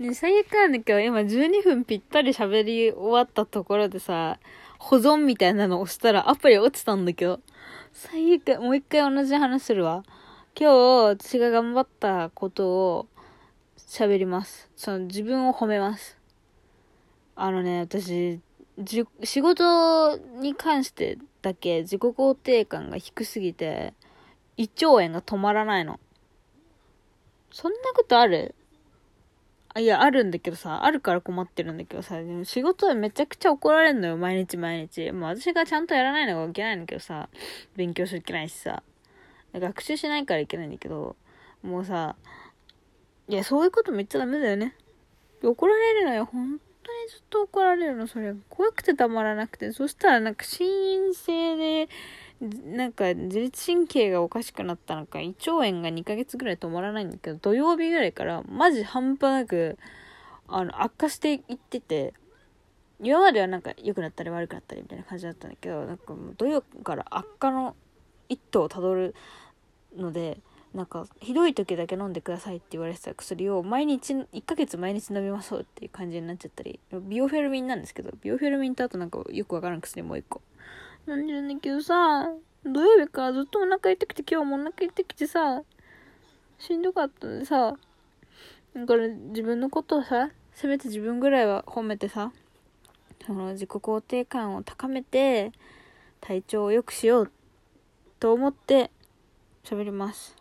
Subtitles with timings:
[0.00, 4.38] ね、最悪なんだけど、今12分ぴったり喋り終わったところでさ、
[4.78, 7.40] 保存みたいなの押したらアプリ落ちたんだけど、
[7.92, 10.02] 最悪、もう一回同じ話するわ。
[10.58, 10.74] 今日、
[11.04, 13.08] 私が頑張ったことを
[13.76, 14.70] 喋ります。
[14.74, 16.16] その自分を褒めます。
[17.36, 18.40] あのね、私、
[18.78, 23.92] じ仕事に関してだけ自己肯定感が低すぎて、
[24.56, 26.00] 胃腸炎が止まらないの。
[27.52, 28.54] そんなことある？
[29.72, 35.12] あいや、あるんだけどさ、あるから困ってるんだけどさ、でも仕事でめちゃくちゃ怒られるのよ、毎日毎日。
[35.12, 37.28] もう私がちゃんとやらないのがいけないんだけどさ、
[37.76, 38.82] 勉強しとけないしさ。
[39.54, 41.16] 学習しないからいけないんだけど、
[41.62, 42.16] もうさ、
[43.28, 44.74] いや、そういうことめっちゃダメだよね。
[45.42, 48.34] 怒られるのよ、本当にずっと怒られるの、それ。
[48.48, 49.70] 怖くてたまらなくて。
[49.72, 51.88] そしたらなんか心因性で、
[52.40, 59.78] なんか自律神経がおかしくなったのか胃腸炎が2ヶ月ぐらい止まらないんだけど土曜日ぐらいからマジ半端なく
[60.48, 62.14] あの悪化していってて
[63.02, 67.76] 今まではなんか良くなったり悪くなったりみたいな感じだったんだけどなんかもう土曜から悪化の
[68.28, 69.14] 一途をたどる
[69.96, 70.38] ので
[70.72, 80.40] なんかひどい時だけ飲んでくださいって言われてた薬を毎日1ヶ月毎日飲みましょうっていう感じになっちゃったりビオフェルミンなんですけどビオフェルミンとあとなんかよくわからん薬もう一個。
[81.10, 82.30] なんでだけどさ、
[82.62, 85.64] 土曜日からずっとお腹痛くて今日もお腹痛くてさ、
[86.56, 87.74] しんどかったんでさ、
[88.76, 92.32] だから自分のことをさ、せめて自分ぐらいは褒めてさ、
[93.26, 95.50] その自己肯定感を高めて、
[96.20, 97.32] 体調を良くしよう
[98.20, 98.92] と思って
[99.64, 100.36] 喋ります。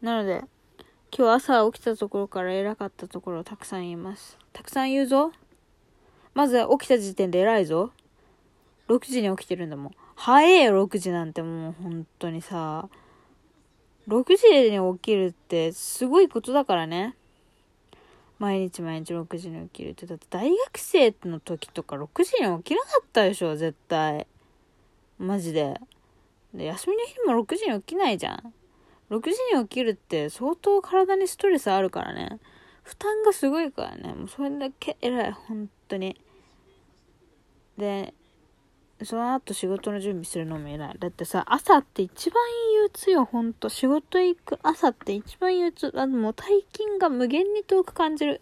[0.00, 0.44] なので、
[1.10, 4.38] 今日朝起きたところから偉かったところをたくさん言います。
[4.52, 5.32] たくさん言うぞ。
[6.32, 7.90] まず起きた時点で偉いぞ。
[8.88, 9.92] 6時に起きてるんだもん。
[10.16, 12.88] 早えよ、6時なんてもう本当にさ。
[14.08, 17.16] 6時に起きるってすごいことだからね。
[18.38, 20.06] 毎日毎日6時に起きるって。
[20.06, 24.26] だって大学生の時とか6時に起きなかったでしょ、絶対。
[25.18, 25.80] マジで。
[26.52, 28.52] で、休みの日も6時に起きないじゃん。
[29.10, 32.38] 6時に起きるって相当体にストレスあるからね。
[32.82, 34.12] 負担がすごいからね。
[34.12, 36.20] もうそれだけ偉い、本当に。
[37.78, 38.12] で、
[39.04, 40.96] その後仕事の準備するのも偉い。
[40.98, 42.42] だってさ、朝って一番
[42.74, 43.68] 憂鬱よ、ほんと。
[43.68, 45.92] 仕事行く朝って一番憂鬱。
[45.96, 48.40] あもう大金が無限に遠く感じる。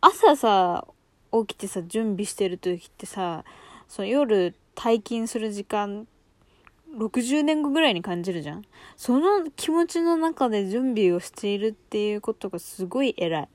[0.00, 0.86] 朝さ、
[1.32, 3.44] 起きてさ、準備してる時ってさ、
[3.88, 6.06] その夜退勤する時間、
[6.96, 8.64] 60年後ぐらいに感じるじゃん。
[8.96, 13.48] その気持ちの中で準備をしているっていうことがすごい偉い。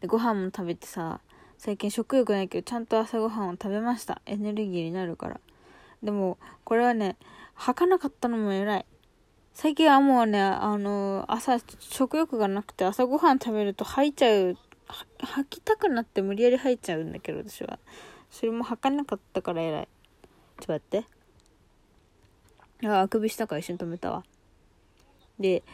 [0.00, 1.20] で、ご飯も食べてさ、
[1.58, 4.22] 最近食欲ないけどちゃんと朝ごはんを食べました。
[4.26, 5.40] エネルギーになるから。
[6.04, 7.16] でもこれはね
[7.54, 8.86] 吐かなかったのも偉い。
[9.54, 14.56] 最近はもうねあの朝食欲がなくて朝ごはん食べると吐いちゃう。
[15.18, 17.80] 吐きたくなって無理やり吐いちゃうんだけど私は。
[18.30, 19.88] それも吐かなかったから偉い。
[20.60, 21.02] ちょっと待っ
[22.80, 22.86] て。
[22.86, 24.22] ああくびしたから一瞬止めたわ。
[25.40, 25.64] で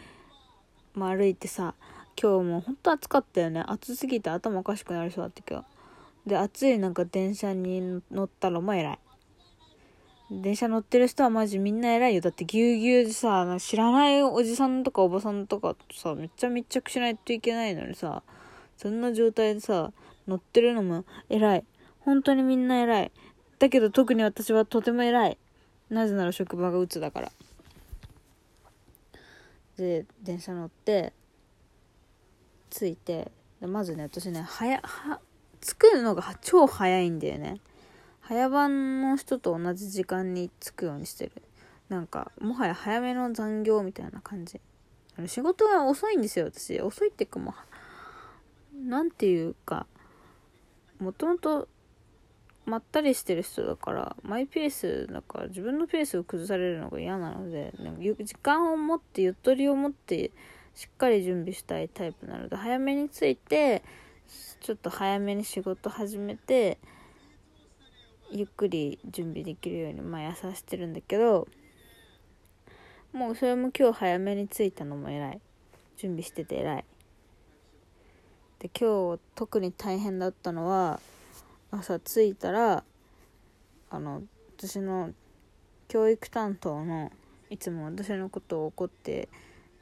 [0.94, 1.75] まあ歩いてさ
[2.19, 3.62] 今日もほんと暑かったよね。
[3.67, 5.62] 暑すぎて頭おかしくなりそうだったけど。
[6.27, 8.99] で暑いなんか電車に乗ったらも偉い。
[10.31, 12.21] 電車乗ってる人はマジみんな偉いよ。
[12.23, 18.23] だってぎゅうぎゅうでさ知らないおじさんとかおばさんとかとさめっちゃ密着しないといけないのにさ
[18.77, 19.93] そんな状態でさ
[20.27, 21.65] 乗ってるのも偉い。
[22.01, 23.12] 本当にみんな偉い。
[23.59, 25.39] だけど特に私はとても偉い。
[25.91, 27.33] なぜなら職場が鬱だから。
[29.77, 31.12] で電車乗って
[32.71, 33.31] 着いて
[33.61, 35.21] まずね私ね早は
[35.64, 37.60] 着くのが超早いんだよね。
[38.20, 41.32] 早番の人と同じ時間に着くようにしてる。
[41.88, 44.60] なんかもはや早めの残業みたいな感じ。
[45.26, 46.80] 仕事は遅いんですよ私。
[46.80, 47.54] 遅いっていうかも
[48.76, 49.86] うなんていうか
[50.98, 51.69] もともと
[52.66, 60.31] まったりしてる人だからマイペースだから自分のペースを崩されるのが嫌なのででも時間を持ってゆとりを持って
[60.75, 63.82] しっかり準備したいタイプなので早めに着いて
[64.64, 66.78] ちょっと早めに仕事始めて
[68.31, 71.46] ゆっくり準備できるように毎朝してるんだけど
[73.12, 75.40] もうそれも今日早めに着いたのも偉い。
[75.99, 76.84] 準備してて偉い。
[78.58, 80.99] で今日特に大変だったのは
[81.70, 82.84] 朝着いたら
[83.90, 84.22] あの
[84.56, 85.10] 私の
[85.88, 87.12] 教育担当の
[87.50, 89.28] いつも私のことを怒って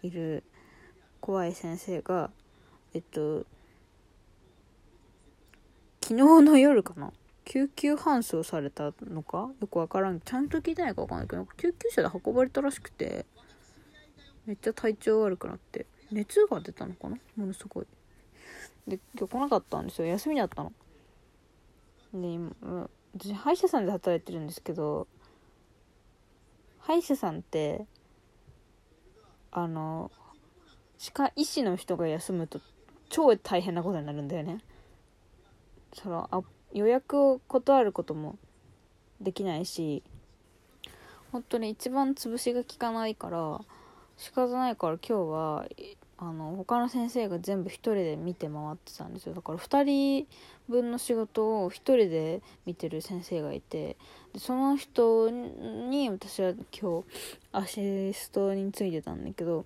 [0.02, 0.43] いる
[1.20, 2.31] 怖い先生が
[2.94, 3.46] えっと
[6.12, 7.11] 昨日の夜かな？
[7.47, 9.49] 救急搬送されたのか？
[9.62, 10.20] よくわからん。
[10.20, 13.25] ちゃんと聞いてないかわかんないけど救急車で運ばれたらしくて
[14.44, 17.17] めっちゃ体調悪くなって熱が出たのかな？
[17.37, 17.87] ものすごい。
[18.87, 20.09] で今日来なかったんですよ。
[20.09, 20.73] 休みだったの。
[22.12, 22.53] で今
[23.17, 25.09] 私歯医者さんで働いてるんですけど
[26.81, 27.87] 歯医者さんって
[29.50, 30.11] あの
[30.99, 32.61] 歯科医師の人が休むと
[33.09, 34.59] 超大変なことになるんだよね。
[35.93, 36.43] そのあ
[36.73, 38.39] 予約を断ることも
[39.21, 40.03] できないし
[41.31, 43.61] 本当に一番潰しが効かないから
[44.17, 45.67] 仕方ないから今日は
[46.19, 49.35] あの他の先生が全部1人で見て回ってたんですよ。
[49.35, 50.27] だから2人
[50.69, 53.97] 分の仕事を1人で見てる先生がいて
[54.33, 57.05] でその人に私は今日
[57.50, 59.65] アシストについてたんだけど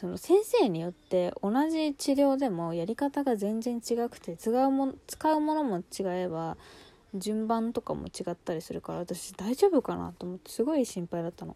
[0.00, 6.56] その先生によって同じ治療でもやり方が全然違くて使うも使うものも違えば
[7.14, 11.54] 順番とかも違ったりするから私大丈夫かなと思ってすごい心配だったの。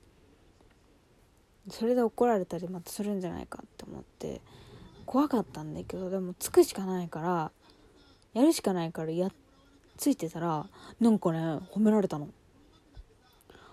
[1.70, 4.42] それで怒られたりまたするんじゃないかって思って
[5.06, 7.50] 怖かったんだけどでもつくしかないから
[8.34, 9.32] やるしかないからやっ
[9.96, 10.66] ついてたら
[11.00, 11.38] なんかね
[11.72, 12.28] 褒められたの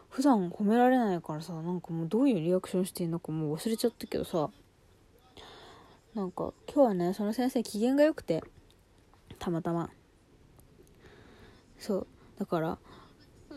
[0.09, 4.49] 普段褒められないからさなんかもうどういうリアクションしていいのかもう忘れちゃったけどさ
[6.13, 8.43] なんか今日はねその先生機嫌が良くて
[9.39, 9.89] たまたま。
[11.79, 12.07] そう。
[12.37, 12.77] だから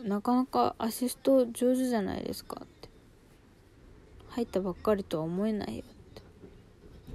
[0.03, 2.89] なかなかアシスト上手じゃないですかって。
[4.29, 6.21] 入ったばっかりとは思えないよって。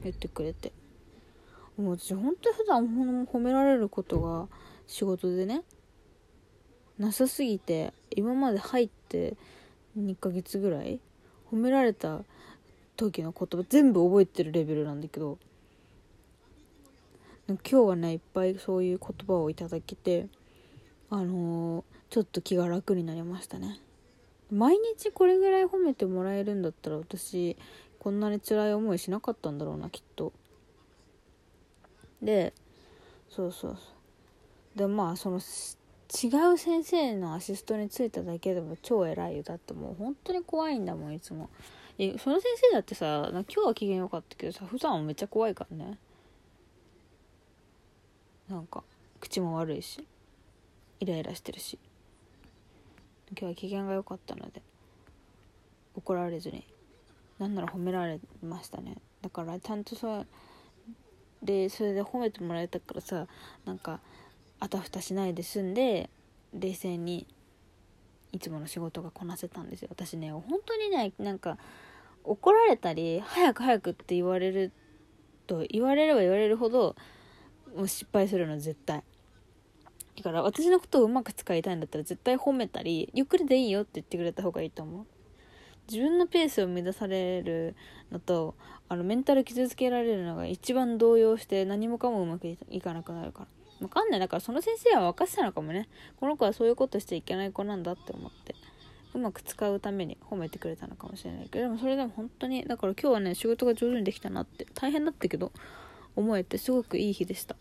[0.05, 0.73] 言ってくれて。
[1.77, 4.49] もう私本当に普段褒められることが
[4.87, 5.63] 仕事でね
[6.99, 9.37] なさすぎて今まで入って
[9.99, 11.01] 2ヶ月ぐらい
[11.51, 12.21] 褒められた
[13.09, 15.39] 時の言葉全部覚えてるレベルなんだけど
[17.49, 20.27] 今日はねいっぱいそういう言葉をいただけて
[21.09, 23.81] あのー、ちょっと気が楽になりましたね。
[24.53, 27.57] 毎日これぐらい褒めてもらえるんだったら私
[27.99, 30.33] こんなに辛い思いしなかったんだろうなきっと。
[32.23, 32.53] で
[33.29, 33.79] そうそうそ
[34.77, 34.79] う。
[34.79, 41.49] でまあその違う先生のアシストについただけでも超偉いよだってもう本当に怖いんだもんいつも。
[42.03, 45.99] えその先生だってさ今日は機嫌良かったけどさ普段はめっちゃ怖いからね。
[48.49, 48.83] なんか
[49.21, 50.07] 口も悪いし
[50.99, 51.79] イライラしてるし。
[53.33, 54.61] 今日は機嫌が良かったので
[55.95, 56.67] 怒られずに
[57.39, 58.97] なんなら褒められましたね。
[59.23, 60.25] だからちゃんとさ
[61.43, 63.27] でそれで褒めてもらえたからさ
[63.65, 64.01] なんか
[64.59, 66.11] あたふたしないで済んで
[66.55, 67.27] 冷静に
[68.33, 69.89] いつもの仕事がこなせたんですよ。
[69.93, 71.57] 私ね本当にねなんか
[72.25, 74.73] 怒られたり早く早くって言われる
[75.47, 76.95] と言われれば言われるほど
[77.75, 79.03] もう失敗するの絶対。
[80.17, 85.07] だから私のことをうまく使いたいんだったら絶対褒めたりゆっくりでいいよって言ってくれた方がいいと思う。
[85.89, 87.75] 自分のペースを乱される
[88.13, 88.55] のと
[88.89, 93.47] あのメンタル傷つけられるのが一番動揺して何もかもうまくいかなくなるから。
[93.81, 94.21] わかんない。
[94.21, 95.89] だからその先生は分かってたのかもね。
[96.19, 98.55] この子はそういうことしちゃいけない子なんだって思って。
[99.15, 105.53] うまく使うために褒めてくれたのかもしれないけどでもそれでも本当にだから今日はね仕事が上手にできたなって大変だったけど
[106.17, 107.57] 思えてすごくいい日でした。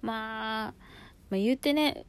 [0.00, 0.74] まあ、
[1.30, 2.04] まあ言うてね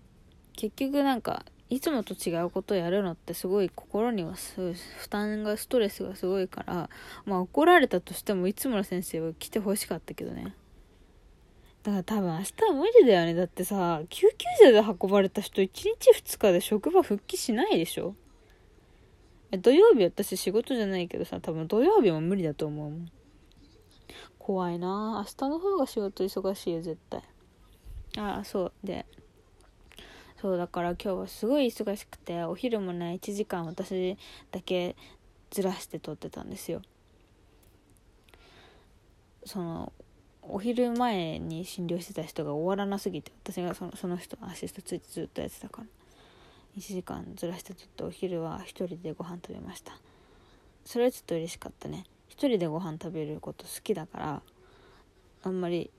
[0.54, 6.90] 結局なんかいつもと違うことをやるのってすごい心にはすごい負担がストレスがすごいから
[7.26, 10.56] まあ怒られたとしてもいつもの先生は来てほしかったけどね。
[11.84, 13.34] だから多分明日は無理だよね。
[13.34, 18.16] だってさ救急車で運ばれた人1日2日で職場復帰しないでしょ？
[19.52, 23.12] 土曜日私仕事じゃないけどさ多分土曜日も無理だと思うもん。
[24.40, 25.24] 怖いな。
[25.26, 27.22] 明日の方が仕事忙しいよ絶対。
[28.18, 28.74] ああそう。
[28.84, 29.06] で
[30.42, 34.18] そうだから今日はすごい忙しくてお昼もね1時間私
[34.52, 34.96] だけ
[35.52, 36.82] ずらして撮ってたんですよ。
[39.46, 39.94] その
[40.48, 45.88] お昼前に診療してた人が終わらなすぎて私がそのその人アシストついてずっとやってたから。
[46.78, 49.94] 1時間ずらして撮ってお昼は1人でご飯食べました。
[50.86, 52.06] それはちょっと嬉しかったね。
[52.30, 54.42] 1人でご飯食べること好きだから
[55.44, 55.92] あんまり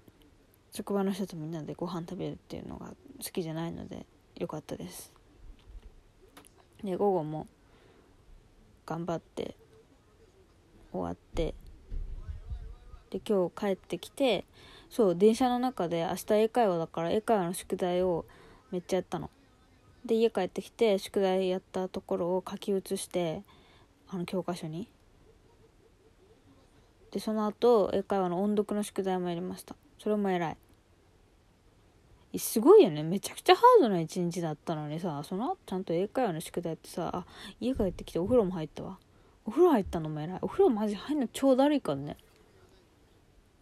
[0.72, 2.94] 職場の人とみんなでご飯食べるっていうのが好
[3.30, 5.12] きじゃないので良かったです。
[6.82, 7.46] で午後も
[8.84, 9.56] 頑張って
[10.92, 11.54] 終わって
[13.14, 14.44] で今日帰ってきて
[14.90, 18.24] そう電車の中で明日英会話だから英会話の宿題を
[18.72, 19.30] めっちゃやったの。
[20.04, 23.44] で家帰ってきて宿題やったところを書き写して
[24.08, 24.88] あの教科書に。
[27.12, 29.76] でその後英会話の音読の宿題もやりました。
[30.00, 30.56] それも偉
[32.32, 32.38] い。
[32.40, 33.04] すごいよね。
[33.04, 37.26] めちゃくちゃハードな一日だったのにさその後ちゃんと英会話の宿題ってさあ
[37.60, 38.98] 家帰ってきてお風呂も入ったわ。
[39.44, 40.38] お風呂入ったのも偉い。
[40.42, 42.16] お風呂マジ入んの超だるいからね。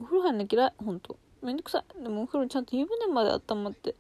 [0.03, 1.17] お風呂入んの嫌いほんと。
[1.43, 2.03] めんどくさい。
[2.03, 3.95] でもお風呂ちゃんと湯船まで温まって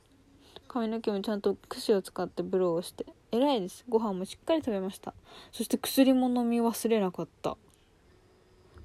[0.66, 3.06] 髪の毛もちゃんと櫛を使ってブローをして。
[3.30, 3.84] 偉いです。
[3.88, 5.14] ご飯もしっかり食べました。
[5.52, 7.56] そして薬も飲み忘れなかった。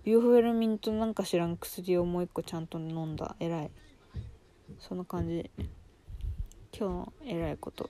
[0.03, 3.35] ビューフェルミンとなんか知らん薬をもう一個ちゃんと飲んだ。
[3.39, 3.71] 偉い。
[4.77, 5.49] そんな感じ。
[5.57, 5.67] 今
[6.71, 7.89] 日の偉いこと。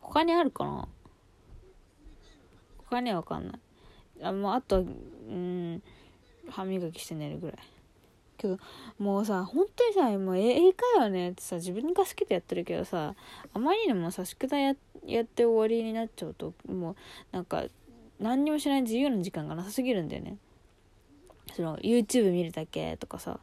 [0.00, 0.88] 他にあるかな？
[2.88, 3.60] 他には分かんない。
[4.22, 5.53] あもうあとはうん。
[6.48, 7.56] 歯磨きして寝るぐらい。
[8.36, 8.58] けど
[8.98, 13.14] もうさ本当にさもうええかよねってさ自分が好きでやってるけどさ
[13.52, 14.74] あまりにもさ宿題や
[15.06, 16.96] やって終わりになっちゃうともう
[17.32, 17.64] なんか
[18.18, 20.36] 何にもしない自由な時間がなさすぎるんだよね。
[21.54, 23.38] その YouTube 見るだけとかさ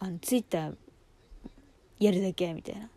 [0.00, 0.72] あの Twitter
[2.00, 2.88] やるだけみたいな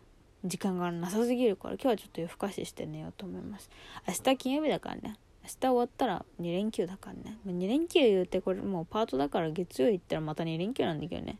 [0.44, 3.70] 時間がなさすぎるから今日はちょっと夜更かしして寝ようと思います。
[4.08, 5.16] 明日金曜日だからね。
[5.46, 7.38] 明日終わったら2連休だからね。
[7.46, 11.38] 2連休言うてこれもうパートだから月曜行ったらまた2連休なんだけどね。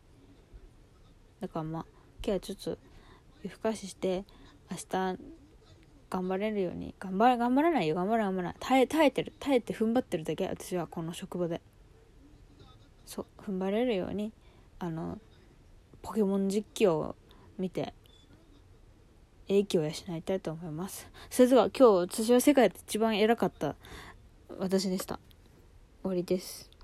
[1.41, 1.87] だからまあ
[2.25, 2.79] 今日はちょっと
[3.43, 4.25] 夜更かしして
[4.71, 5.19] 明日
[6.09, 7.97] 頑張れるように頑張れ頑張らないよ。
[7.97, 8.57] 頑張ら頑張らない。
[8.61, 9.33] 耐え耐えてる。
[9.41, 10.47] 耐えて踏ん張ってるだけ。
[10.47, 11.61] 私はこの職場で。
[13.05, 14.33] そう踏ん張れるように
[14.79, 15.19] あの
[16.03, 17.17] ポケモン実況を
[17.59, 17.93] 見て
[19.49, 21.09] 影響を養いたいと思います。
[21.31, 23.77] それでは今日私は世界で一番偉かった
[24.59, 25.19] 私でした。
[26.03, 26.76] 終わりです。